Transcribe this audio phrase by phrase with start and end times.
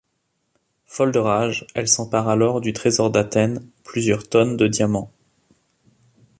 [0.87, 5.11] Folle de rage, elle s'empare alors du trésor d'Athènes, plusieurs tonnes de diamants.